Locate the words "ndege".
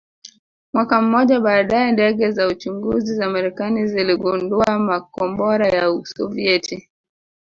1.91-2.31